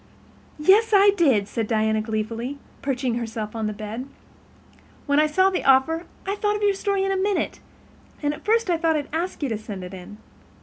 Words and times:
"Yes, 0.57 0.93
I 0.95 1.11
did," 1.15 1.47
said 1.47 1.67
Diana 1.67 2.01
gleefully, 2.01 2.57
perching 2.81 3.19
herself 3.19 3.55
on 3.55 3.67
the 3.67 3.71
bed. 3.71 4.07
"When 5.05 5.19
I 5.19 5.27
saw 5.27 5.51
the 5.51 5.63
offer 5.63 6.07
I 6.25 6.35
thought 6.37 6.55
of 6.55 6.63
your 6.63 6.73
story 6.73 7.03
in 7.03 7.11
a 7.11 7.15
minute, 7.17 7.59
and 8.23 8.33
at 8.33 8.43
first 8.43 8.71
I 8.71 8.77
thought 8.77 8.95
I'd 8.95 9.09
ask 9.13 9.43
you 9.43 9.49
to 9.49 9.59
send 9.59 9.83
it 9.83 9.93
in. 9.93 10.17